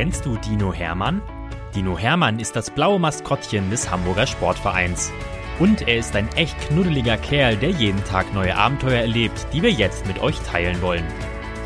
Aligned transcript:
Kennst 0.00 0.24
du 0.24 0.38
Dino 0.38 0.72
Hermann? 0.72 1.20
Dino 1.74 1.98
Hermann 1.98 2.38
ist 2.38 2.56
das 2.56 2.70
blaue 2.70 2.98
Maskottchen 2.98 3.68
des 3.68 3.90
Hamburger 3.90 4.26
Sportvereins. 4.26 5.12
Und 5.58 5.86
er 5.86 5.98
ist 5.98 6.16
ein 6.16 6.26
echt 6.36 6.58
knuddeliger 6.58 7.18
Kerl, 7.18 7.54
der 7.58 7.68
jeden 7.68 8.02
Tag 8.04 8.32
neue 8.32 8.56
Abenteuer 8.56 9.02
erlebt, 9.02 9.46
die 9.52 9.60
wir 9.60 9.70
jetzt 9.70 10.06
mit 10.06 10.18
euch 10.22 10.38
teilen 10.40 10.80
wollen. 10.80 11.04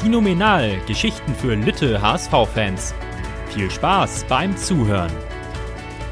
Dinominal, 0.03 0.81
Geschichten 0.89 1.33
für 1.33 1.55
Lütte 1.55 2.03
HSV-Fans. 2.03 2.93
Viel 3.51 3.71
Spaß 3.71 4.25
beim 4.29 4.57
Zuhören. 4.57 5.13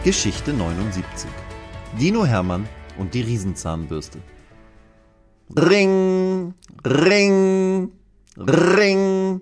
Geschichte 0.05 0.53
79. 0.53 1.29
Dino 1.99 2.25
Hermann 2.25 2.69
und 2.99 3.15
die 3.15 3.23
Riesenzahnbürste. 3.23 4.21
Ring, 5.57 6.55
ring, 6.87 7.91
ring. 8.37 9.41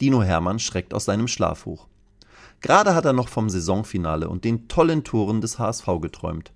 Dino 0.00 0.22
Hermann 0.22 0.58
schreckt 0.58 0.94
aus 0.94 1.04
seinem 1.04 1.28
Schlaf 1.28 1.66
hoch. 1.66 1.89
Gerade 2.60 2.94
hat 2.94 3.04
er 3.04 3.12
noch 3.12 3.28
vom 3.28 3.48
Saisonfinale 3.48 4.28
und 4.28 4.44
den 4.44 4.68
tollen 4.68 5.04
Toren 5.04 5.40
des 5.40 5.58
HSV 5.58 5.86
geträumt. 6.00 6.52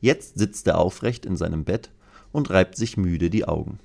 Jetzt 0.00 0.38
sitzt 0.38 0.66
er 0.66 0.78
aufrecht 0.78 1.26
in 1.26 1.36
seinem 1.36 1.64
Bett 1.64 1.90
und 2.32 2.50
reibt 2.50 2.76
sich 2.76 2.96
müde 2.96 3.30
die 3.30 3.46
Augen. 3.46 3.78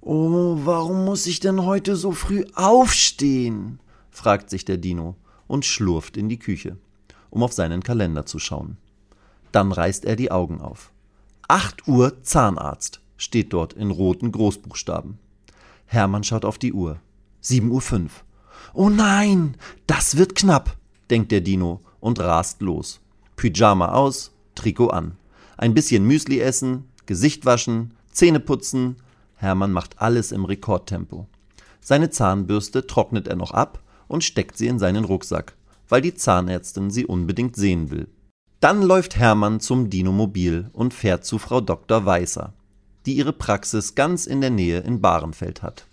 Oh, 0.00 0.58
warum 0.64 1.04
muss 1.06 1.26
ich 1.26 1.40
denn 1.40 1.64
heute 1.64 1.96
so 1.96 2.12
früh 2.12 2.44
aufstehen? 2.54 3.80
fragt 4.10 4.50
sich 4.50 4.64
der 4.64 4.76
Dino 4.76 5.16
und 5.46 5.64
schlurft 5.64 6.16
in 6.16 6.28
die 6.28 6.38
Küche, 6.38 6.76
um 7.30 7.42
auf 7.42 7.52
seinen 7.52 7.82
Kalender 7.82 8.26
zu 8.26 8.38
schauen. 8.38 8.76
Dann 9.50 9.72
reißt 9.72 10.04
er 10.04 10.16
die 10.16 10.30
Augen 10.30 10.60
auf. 10.60 10.92
Acht 11.48 11.88
Uhr 11.88 12.22
Zahnarzt 12.22 13.00
steht 13.16 13.52
dort 13.52 13.72
in 13.72 13.90
roten 13.90 14.30
Großbuchstaben. 14.30 15.18
Hermann 15.86 16.24
schaut 16.24 16.44
auf 16.44 16.58
die 16.58 16.72
Uhr. 16.72 17.00
7.05 17.42 18.02
Uhr. 18.02 18.10
Oh 18.72 18.88
nein, 18.88 19.56
das 19.86 20.16
wird 20.16 20.34
knapp, 20.34 20.76
denkt 21.10 21.32
der 21.32 21.40
Dino 21.40 21.80
und 22.00 22.20
rast 22.20 22.62
los. 22.62 23.00
Pyjama 23.36 23.92
aus, 23.92 24.32
Trikot 24.54 24.88
an. 24.88 25.16
Ein 25.56 25.74
bisschen 25.74 26.04
Müsli 26.04 26.40
essen, 26.40 26.88
Gesicht 27.06 27.44
waschen, 27.44 27.94
Zähne 28.10 28.40
putzen. 28.40 28.96
Hermann 29.36 29.72
macht 29.72 30.00
alles 30.00 30.32
im 30.32 30.44
Rekordtempo. 30.44 31.26
Seine 31.80 32.10
Zahnbürste 32.10 32.86
trocknet 32.86 33.28
er 33.28 33.36
noch 33.36 33.50
ab 33.50 33.82
und 34.08 34.24
steckt 34.24 34.56
sie 34.56 34.68
in 34.68 34.78
seinen 34.78 35.04
Rucksack, 35.04 35.54
weil 35.88 36.00
die 36.00 36.14
Zahnärztin 36.14 36.90
sie 36.90 37.04
unbedingt 37.04 37.56
sehen 37.56 37.90
will. 37.90 38.08
Dann 38.60 38.82
läuft 38.82 39.16
Hermann 39.16 39.60
zum 39.60 39.90
Dinomobil 39.90 40.70
und 40.72 40.94
fährt 40.94 41.26
zu 41.26 41.38
Frau 41.38 41.60
Dr. 41.60 42.06
Weißer, 42.06 42.54
die 43.04 43.14
ihre 43.14 43.34
Praxis 43.34 43.94
ganz 43.94 44.26
in 44.26 44.40
der 44.40 44.50
Nähe 44.50 44.80
in 44.80 45.02
Bahrenfeld 45.02 45.62
hat. 45.62 45.86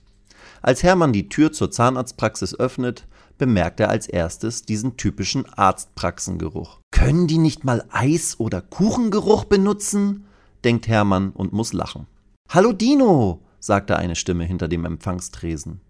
Als 0.61 0.83
Hermann 0.83 1.11
die 1.11 1.27
Tür 1.27 1.51
zur 1.51 1.71
Zahnarztpraxis 1.71 2.59
öffnet, 2.59 3.07
bemerkt 3.39 3.79
er 3.79 3.89
als 3.89 4.05
erstes 4.05 4.63
diesen 4.63 4.95
typischen 4.95 5.51
Arztpraxengeruch. 5.51 6.79
Können 6.91 7.25
die 7.25 7.39
nicht 7.39 7.63
mal 7.63 7.85
Eis- 7.89 8.39
oder 8.39 8.61
Kuchengeruch 8.61 9.45
benutzen? 9.45 10.25
denkt 10.63 10.87
Hermann 10.87 11.31
und 11.31 11.51
muss 11.51 11.73
lachen. 11.73 12.05
Hallo 12.47 12.73
Dino, 12.73 13.41
sagte 13.59 13.97
eine 13.97 14.15
Stimme 14.15 14.43
hinter 14.43 14.67
dem 14.67 14.85
Empfangstresen. 14.85 15.81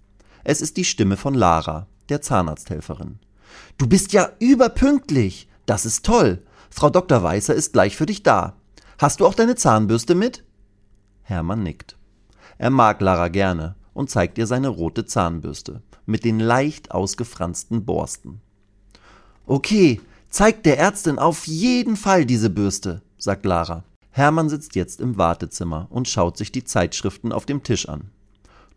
Es 0.46 0.62
ist 0.62 0.78
die 0.78 0.86
Stimme 0.86 1.18
von 1.18 1.34
Lara, 1.34 1.88
der 2.08 2.22
Zahnarzthelferin. 2.22 3.20
Du 3.78 3.88
bist 3.88 4.14
ja 4.14 4.30
überpünktlich. 4.40 5.50
Das 5.66 5.86
ist 5.86 6.06
toll. 6.06 6.44
Frau 6.70 6.90
Dr. 6.90 7.22
Weißer 7.22 7.54
ist 7.54 7.74
gleich 7.74 7.98
für 7.98 8.06
dich 8.06 8.24
da. 8.24 8.56
Hast 8.98 9.20
du 9.20 9.26
auch 9.26 9.34
deine 9.34 9.56
Zahnbürste 9.56 10.16
mit? 10.16 10.46
Hermann 11.24 11.64
nickt. 11.64 11.98
Er 12.58 12.70
mag 12.70 13.02
Lara 13.02 13.28
gerne 13.28 13.76
und 13.94 14.10
zeigt 14.10 14.38
ihr 14.38 14.48
seine 14.48 14.70
rote 14.70 15.06
Zahnbürste 15.06 15.82
mit 16.06 16.26
den 16.26 16.40
leicht 16.40 16.92
ausgefransten 16.92 17.86
Borsten. 17.86 18.42
Okay, 19.46 20.02
zeigt 20.30 20.66
der 20.66 20.80
Ärztin 20.80 21.20
auf 21.20 21.48
jeden 21.48 21.96
Fall 21.96 22.26
diese 22.26 22.50
Bürste, 22.50 23.02
sagt 23.18 23.46
Lara. 23.46 23.84
Hermann 24.12 24.50
sitzt 24.50 24.76
jetzt 24.76 25.00
im 25.00 25.18
Wartezimmer 25.18 25.88
und 25.90 26.08
schaut 26.08 26.38
sich 26.38 26.52
die 26.52 26.64
Zeitschriften 26.64 27.32
auf 27.32 27.46
dem 27.46 27.64
Tisch 27.64 27.88
an. 27.88 28.12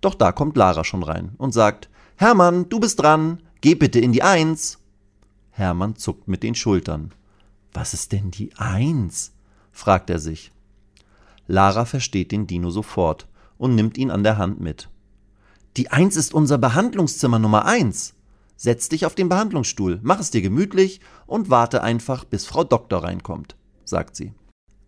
Doch 0.01 0.15
da 0.15 0.33
kommt 0.33 0.57
Lara 0.57 0.85
schon 0.85 1.03
rein 1.03 1.33
und 1.39 1.53
sagt, 1.53 1.89
Hermann, 2.17 2.69
du 2.69 2.79
bist 2.79 3.01
dran, 3.01 3.41
geh 3.61 3.75
bitte 3.75 3.99
in 3.99 4.13
die 4.13 4.23
Eins. 4.23 4.79
Hermann 5.51 5.97
zuckt 5.97 6.29
mit 6.29 6.43
den 6.43 6.55
Schultern. 6.55 7.13
Was 7.73 7.95
ist 7.95 8.13
denn 8.13 8.31
die 8.31 8.55
Eins? 8.57 9.33
fragt 9.73 10.11
er 10.11 10.21
sich. 10.21 10.53
Lara 11.49 11.85
versteht 11.85 12.31
den 12.33 12.47
Dino 12.47 12.71
sofort 12.71 13.27
und 13.59 13.75
nimmt 13.75 13.99
ihn 13.99 14.11
an 14.11 14.23
der 14.23 14.39
Hand 14.39 14.61
mit. 14.61 14.89
Die 15.77 15.91
Eins 15.91 16.15
ist 16.15 16.35
unser 16.35 16.57
Behandlungszimmer 16.57 17.41
Nummer 17.41 17.65
eins. 17.65 18.15
Setz 18.57 18.89
dich 18.89 19.07
auf 19.07 19.17
den 19.17 19.29
Behandlungsstuhl, 19.29 19.99
mach 20.05 20.21
es 20.21 20.31
dir 20.31 20.41
gemütlich 20.41 21.01
und 21.27 21.51
warte 21.51 21.83
einfach, 21.83 22.23
bis 22.23 22.47
Frau 22.47 22.63
Doktor 22.63 23.03
reinkommt, 23.03 23.57
sagt 23.85 24.15
sie. 24.15 24.33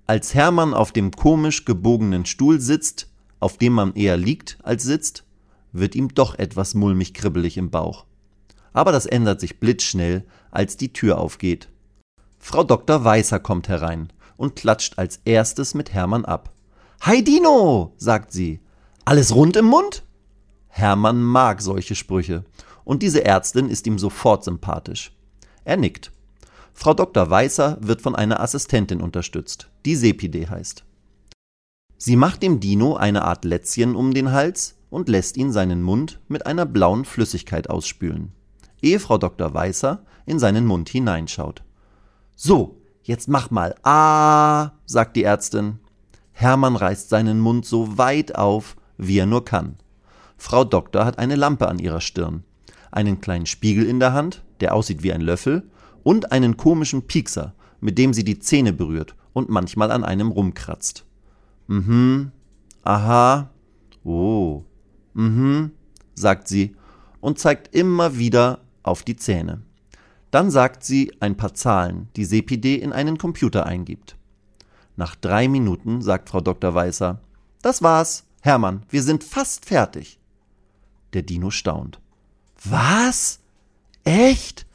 Als 0.06 0.34
Hermann 0.34 0.74
auf 0.74 0.92
dem 0.92 1.10
komisch 1.10 1.64
gebogenen 1.64 2.24
Stuhl 2.24 2.60
sitzt, 2.60 3.08
auf 3.40 3.58
dem 3.58 3.72
man 3.72 3.94
eher 3.94 4.16
liegt 4.16 4.58
als 4.62 4.84
sitzt, 4.84 5.24
wird 5.72 5.96
ihm 5.96 6.14
doch 6.14 6.36
etwas 6.38 6.74
mulmig 6.74 7.14
kribbelig 7.14 7.56
im 7.56 7.70
Bauch. 7.70 8.06
Aber 8.72 8.92
das 8.92 9.06
ändert 9.06 9.40
sich 9.40 9.58
blitzschnell, 9.58 10.24
als 10.52 10.76
die 10.76 10.92
Tür 10.92 11.18
aufgeht. 11.18 11.68
Frau 12.38 12.62
Dr. 12.62 13.02
Weißer 13.02 13.40
kommt 13.40 13.68
herein 13.68 14.12
und 14.36 14.54
klatscht 14.54 15.00
als 15.00 15.20
erstes 15.24 15.74
mit 15.74 15.92
Hermann 15.92 16.24
ab. 16.24 16.52
Hi 17.00 17.24
Dino, 17.24 17.94
sagt 17.96 18.30
sie. 18.30 18.60
Alles 19.04 19.34
rund 19.34 19.56
im 19.56 19.64
Mund? 19.64 20.04
Hermann 20.76 21.22
mag 21.22 21.62
solche 21.62 21.94
Sprüche, 21.94 22.44
und 22.84 23.02
diese 23.02 23.24
Ärztin 23.24 23.70
ist 23.70 23.86
ihm 23.86 23.98
sofort 23.98 24.44
sympathisch. 24.44 25.10
Er 25.64 25.78
nickt. 25.78 26.12
Frau 26.74 26.92
Dr. 26.92 27.30
Weißer 27.30 27.78
wird 27.80 28.02
von 28.02 28.14
einer 28.14 28.40
Assistentin 28.40 29.00
unterstützt, 29.00 29.70
die 29.86 29.96
Sepide 29.96 30.50
heißt. 30.50 30.84
Sie 31.96 32.16
macht 32.16 32.42
dem 32.42 32.60
Dino 32.60 32.94
eine 32.94 33.24
Art 33.24 33.46
Lätzchen 33.46 33.96
um 33.96 34.12
den 34.12 34.32
Hals 34.32 34.76
und 34.90 35.08
lässt 35.08 35.38
ihn 35.38 35.50
seinen 35.50 35.82
Mund 35.82 36.20
mit 36.28 36.44
einer 36.44 36.66
blauen 36.66 37.06
Flüssigkeit 37.06 37.70
ausspülen, 37.70 38.32
ehe 38.82 39.00
Frau 39.00 39.16
Dr. 39.16 39.54
Weißer 39.54 40.04
in 40.26 40.38
seinen 40.38 40.66
Mund 40.66 40.90
hineinschaut. 40.90 41.62
So, 42.34 42.76
jetzt 43.02 43.28
mach 43.28 43.50
mal 43.50 43.74
Ah, 43.82 44.72
sagt 44.84 45.16
die 45.16 45.24
Ärztin. 45.24 45.78
Hermann 46.32 46.76
reißt 46.76 47.08
seinen 47.08 47.40
Mund 47.40 47.64
so 47.64 47.96
weit 47.96 48.34
auf, 48.34 48.76
wie 48.98 49.18
er 49.18 49.26
nur 49.26 49.46
kann. 49.46 49.78
Frau 50.36 50.64
Doktor 50.64 51.04
hat 51.04 51.18
eine 51.18 51.36
Lampe 51.36 51.68
an 51.68 51.78
ihrer 51.78 52.00
Stirn, 52.00 52.44
einen 52.90 53.20
kleinen 53.20 53.46
Spiegel 53.46 53.86
in 53.86 54.00
der 54.00 54.12
Hand, 54.12 54.42
der 54.60 54.74
aussieht 54.74 55.02
wie 55.02 55.12
ein 55.12 55.20
Löffel, 55.20 55.68
und 56.02 56.32
einen 56.32 56.56
komischen 56.56 57.02
Piekser, 57.02 57.54
mit 57.80 57.98
dem 57.98 58.12
sie 58.14 58.24
die 58.24 58.38
Zähne 58.38 58.72
berührt 58.72 59.16
und 59.32 59.48
manchmal 59.48 59.90
an 59.90 60.04
einem 60.04 60.30
rumkratzt. 60.30 61.04
Mhm, 61.66 62.30
aha, 62.84 63.50
oh, 64.04 64.62
mhm, 65.14 65.72
sagt 66.14 66.48
sie 66.48 66.76
und 67.20 67.38
zeigt 67.38 67.74
immer 67.74 68.18
wieder 68.18 68.60
auf 68.82 69.02
die 69.02 69.16
Zähne. 69.16 69.62
Dann 70.30 70.50
sagt 70.50 70.84
sie 70.84 71.12
ein 71.20 71.36
paar 71.36 71.54
Zahlen, 71.54 72.08
die 72.16 72.24
Sepide 72.24 72.76
in 72.76 72.92
einen 72.92 73.18
Computer 73.18 73.66
eingibt. 73.66 74.16
Nach 74.96 75.14
drei 75.14 75.48
Minuten 75.48 76.02
sagt 76.02 76.28
Frau 76.28 76.40
Dr. 76.40 76.74
Weißer, 76.74 77.20
das 77.62 77.82
war's, 77.82 78.24
Hermann, 78.40 78.82
wir 78.88 79.02
sind 79.02 79.24
fast 79.24 79.66
fertig. 79.66 80.18
Der 81.16 81.22
Dino 81.22 81.50
staunt. 81.50 81.98
Was? 82.62 83.40
Echt? 84.04 84.66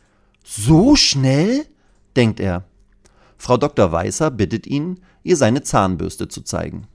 So 0.44 0.96
schnell? 0.96 1.68
denkt 2.16 2.40
er. 2.40 2.63
Frau 3.38 3.57
Dr. 3.57 3.91
Weißer 3.91 4.31
bittet 4.31 4.66
ihn, 4.66 5.01
ihr 5.22 5.38
seine 5.38 5.62
Zahnbürste 5.62 6.30
zu 6.30 6.41
zeigen. 6.41 6.88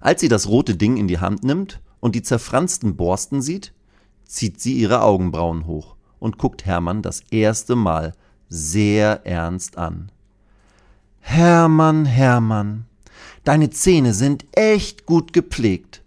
Als 0.00 0.22
sie 0.22 0.28
das 0.28 0.48
rote 0.48 0.74
Ding 0.74 0.96
in 0.96 1.06
die 1.06 1.18
Hand 1.18 1.44
nimmt 1.44 1.82
und 2.00 2.14
die 2.14 2.22
zerfransten 2.22 2.96
Borsten 2.96 3.42
sieht, 3.42 3.74
zieht 4.24 4.58
sie 4.58 4.72
ihre 4.72 5.02
Augenbrauen 5.02 5.66
hoch 5.66 5.96
und 6.18 6.38
guckt 6.38 6.64
Hermann 6.64 7.02
das 7.02 7.20
erste 7.30 7.76
Mal 7.76 8.14
sehr 8.48 9.26
ernst 9.26 9.76
an. 9.76 10.10
Hermann, 11.20 12.06
Hermann, 12.06 12.86
deine 13.44 13.68
Zähne 13.68 14.14
sind 14.14 14.46
echt 14.52 15.04
gut 15.04 15.34
gepflegt. 15.34 15.99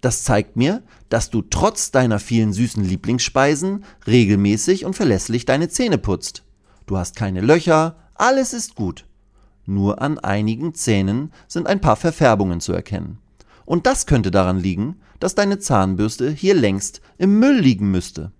Das 0.00 0.24
zeigt 0.24 0.56
mir, 0.56 0.82
dass 1.08 1.30
du 1.30 1.42
trotz 1.42 1.90
deiner 1.90 2.18
vielen 2.18 2.52
süßen 2.52 2.84
Lieblingsspeisen 2.84 3.84
regelmäßig 4.06 4.84
und 4.84 4.94
verlässlich 4.94 5.44
deine 5.44 5.68
Zähne 5.68 5.98
putzt. 5.98 6.44
Du 6.86 6.96
hast 6.96 7.16
keine 7.16 7.40
Löcher, 7.40 7.96
alles 8.14 8.52
ist 8.52 8.74
gut. 8.74 9.04
Nur 9.66 10.00
an 10.00 10.18
einigen 10.18 10.74
Zähnen 10.74 11.32
sind 11.48 11.66
ein 11.66 11.80
paar 11.80 11.96
Verfärbungen 11.96 12.60
zu 12.60 12.72
erkennen. 12.72 13.18
Und 13.64 13.86
das 13.86 14.06
könnte 14.06 14.30
daran 14.30 14.60
liegen, 14.60 15.00
dass 15.18 15.34
deine 15.34 15.58
Zahnbürste 15.58 16.30
hier 16.30 16.54
längst 16.54 17.00
im 17.18 17.40
Müll 17.40 17.58
liegen 17.58 17.90
müsste. 17.90 18.30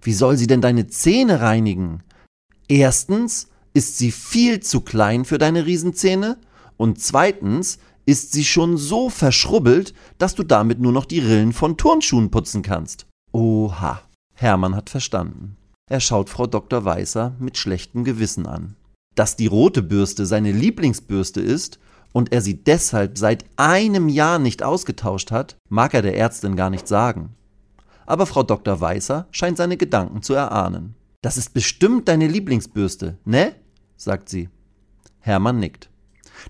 Wie 0.00 0.14
soll 0.14 0.36
sie 0.36 0.46
denn 0.46 0.62
deine 0.62 0.86
Zähne 0.86 1.40
reinigen? 1.40 2.02
Erstens 2.68 3.48
ist 3.74 3.98
sie 3.98 4.10
viel 4.10 4.60
zu 4.60 4.80
klein 4.80 5.24
für 5.24 5.36
deine 5.36 5.66
Riesenzähne 5.66 6.38
und 6.76 7.00
zweitens 7.00 7.78
ist 8.06 8.32
sie 8.32 8.44
schon 8.44 8.76
so 8.76 9.10
verschrubbelt, 9.10 9.92
dass 10.18 10.34
du 10.34 10.44
damit 10.44 10.80
nur 10.80 10.92
noch 10.92 11.04
die 11.04 11.18
Rillen 11.18 11.52
von 11.52 11.76
Turnschuhen 11.76 12.30
putzen 12.30 12.62
kannst. 12.62 13.06
Oha. 13.32 14.00
Hermann 14.34 14.76
hat 14.76 14.90
verstanden. 14.90 15.56
Er 15.90 16.00
schaut 16.00 16.30
Frau 16.30 16.46
Dr. 16.46 16.84
Weißer 16.84 17.34
mit 17.38 17.58
schlechtem 17.58 18.04
Gewissen 18.04 18.46
an. 18.46 18.76
Dass 19.14 19.36
die 19.36 19.46
rote 19.46 19.82
Bürste 19.82 20.26
seine 20.26 20.52
Lieblingsbürste 20.52 21.40
ist 21.40 21.78
und 22.12 22.32
er 22.32 22.42
sie 22.42 22.62
deshalb 22.62 23.18
seit 23.18 23.44
einem 23.56 24.08
Jahr 24.08 24.38
nicht 24.38 24.62
ausgetauscht 24.62 25.30
hat, 25.30 25.56
mag 25.68 25.94
er 25.94 26.02
der 26.02 26.16
Ärztin 26.16 26.56
gar 26.56 26.70
nicht 26.70 26.86
sagen. 26.86 27.34
Aber 28.04 28.26
Frau 28.26 28.42
Dr. 28.42 28.80
Weißer 28.80 29.26
scheint 29.30 29.56
seine 29.56 29.76
Gedanken 29.76 30.22
zu 30.22 30.34
erahnen. 30.34 30.94
Das 31.22 31.36
ist 31.36 31.54
bestimmt 31.54 32.08
deine 32.08 32.28
Lieblingsbürste, 32.28 33.18
ne? 33.24 33.54
sagt 33.96 34.28
sie. 34.28 34.48
Hermann 35.18 35.58
nickt. 35.58 35.90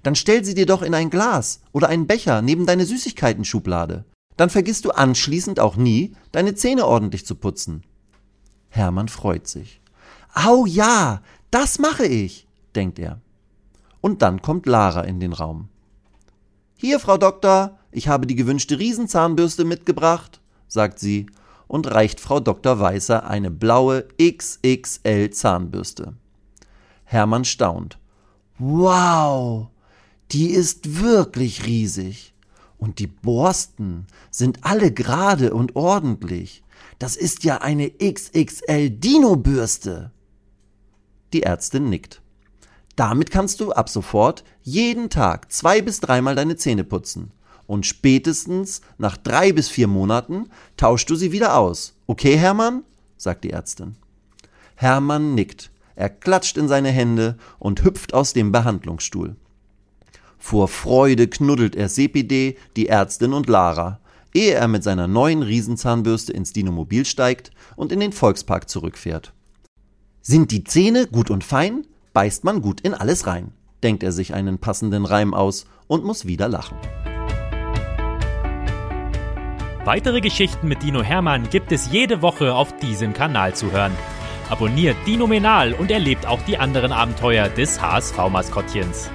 Dann 0.03 0.15
stell 0.15 0.45
sie 0.45 0.55
dir 0.55 0.67
doch 0.67 0.83
in 0.83 0.95
ein 0.95 1.11
Glas 1.11 1.61
oder 1.73 1.89
einen 1.89 2.07
Becher 2.07 2.43
neben 2.43 2.67
deine 2.67 2.85
Süßigkeiten-Schublade. 2.85 4.05
Dann 4.37 4.51
vergisst 4.51 4.85
du 4.85 4.91
anschließend 4.91 5.61
auch 5.61 5.77
nie, 5.77 6.15
deine 6.33 6.55
Zähne 6.55 6.87
ordentlich 6.87 7.25
zu 7.25 7.35
putzen. 7.35 7.83
Hermann 8.69 9.09
freut 9.09 9.47
sich. 9.47 9.81
Au 10.35 10.67
ja, 10.67 11.23
das 11.51 11.79
mache 11.79 12.05
ich, 12.05 12.47
denkt 12.75 12.99
er. 12.99 13.21
Und 14.01 14.23
dann 14.23 14.43
kommt 14.43 14.67
Lara 14.67 15.03
in 15.03 15.21
den 15.21 15.33
Raum. 15.33 15.69
Hier, 16.77 17.01
Frau 17.01 17.17
Doktor, 17.17 17.79
ich 17.91 18.09
habe 18.09 18.27
die 18.27 18.35
gewünschte 18.35 18.79
Riesenzahnbürste 18.79 19.65
mitgebracht, 19.65 20.41
sagt 20.69 20.99
sie 20.99 21.27
und 21.67 21.91
reicht 21.91 22.21
Frau 22.21 22.39
Dr. 22.39 22.79
Weißer 22.79 23.27
eine 23.27 23.51
blaue 23.51 24.07
XXL 24.21 25.31
Zahnbürste. 25.31 26.15
Hermann 27.05 27.45
staunt. 27.45 27.99
Wow, 28.59 29.69
die 30.33 30.51
ist 30.51 31.01
wirklich 31.01 31.67
riesig. 31.67 32.35
Und 32.79 32.99
die 32.99 33.07
Borsten 33.07 34.07
sind 34.31 34.59
alle 34.63 34.93
gerade 34.93 35.55
und 35.55 35.77
ordentlich. 35.77 36.63
Das 36.99 37.17
ist 37.17 37.45
ja 37.45 37.59
eine 37.59 37.91
XXL 37.91 38.91
Dino-Bürste. 38.91 40.13
Die 41.33 41.43
Ärztin 41.43 41.89
nickt. 41.89 42.23
Damit 42.97 43.31
kannst 43.31 43.61
du 43.61 43.73
ab 43.73 43.89
sofort 43.89 44.45
jeden 44.63 45.11
Tag 45.11 45.53
zwei 45.53 45.83
bis 45.83 46.01
dreimal 46.01 46.35
deine 46.35 46.57
Zähne 46.57 46.85
putzen. 46.85 47.33
Und 47.67 47.85
spätestens 47.85 48.81
nach 48.97 49.17
drei 49.17 49.53
bis 49.53 49.69
vier 49.69 49.89
Monaten 49.89 50.49
tauschst 50.77 51.11
du 51.11 51.17
sie 51.17 51.33
wieder 51.33 51.57
aus. 51.57 51.95
Okay, 52.07 52.37
Hermann? 52.37 52.85
sagt 53.17 53.45
die 53.45 53.51
Ärztin. 53.51 53.97
Hermann 54.77 55.35
nickt. 55.35 55.71
Er 55.95 56.11
klatscht 56.11 56.59
in 56.59 56.69
seine 56.69 56.91
Hände 56.91 57.39
und 57.59 57.83
hüpft 57.83 58.15
aus 58.15 58.35
dem 58.35 58.53
Behandlungsstuhl. 58.53 59.37
Vor 60.39 60.69
Freude 60.69 61.29
knuddelt 61.29 61.77
er 61.77 61.89
CPD, 61.89 62.57
die 62.77 62.89
Ärztin 62.89 63.33
und 63.33 63.49
Lara, 63.49 64.01
ehe 64.35 64.55
er 64.55 64.69
mit 64.69 64.85
seiner 64.85 65.09
neuen 65.09 65.43
Riesenzahnbürste 65.43 66.33
ins 66.33 66.53
Dinomobil 66.53 67.05
steigt 67.05 67.51
und 67.75 67.93
in 67.93 68.01
den 68.01 68.13
Volkspark 68.13 68.69
zurückfährt. 68.69 69.33
Sind 70.21 70.51
die 70.51 70.65
Zähne 70.65 71.07
gut 71.07 71.31
und 71.31 71.45
fein, 71.45 71.87
beißt 72.13 72.45
man 72.45 72.61
gut 72.61 72.81
in 72.81 72.95
alles 72.95 73.27
rein, 73.27 73.53
denkt 73.83 74.03
er 74.03 74.13
sich 74.13 74.35
einen 74.35 74.59
passenden 74.59 75.05
Reim 75.05 75.35
aus 75.35 75.67
und 75.87 76.05
muss 76.05 76.27
wieder 76.27 76.49
lachen. 76.49 76.77
Weitere 79.85 80.21
Geschichten 80.21 80.67
mit 80.67 80.83
Dino 80.83 81.01
Hermann 81.01 81.49
gibt 81.49 81.71
es 81.71 81.93
jede 81.93 82.21
Woche 82.21 82.55
auf 82.55 82.77
diesem 82.79 83.13
Kanal 83.13 83.55
zu 83.55 83.71
hören. 83.71 83.93
Abonniert 84.51 84.97
Dino 85.07 85.29
Menal 85.29 85.75
und 85.75 85.93
erlebt 85.93 86.27
auch 86.27 86.43
die 86.43 86.59
anderen 86.59 86.91
Abenteuer 86.91 87.49
des 87.49 87.81
HSV-Maskottchens. 87.81 89.11